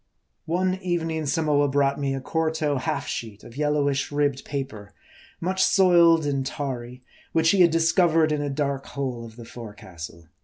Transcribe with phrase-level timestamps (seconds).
[0.47, 4.95] One evening Samoa brought me a quarto half sheet of yellowish, ribbed paper,
[5.39, 10.27] much soiled and tarry, which he had discovered in a dark hole of the forecastle.